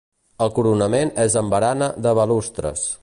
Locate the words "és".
1.25-1.35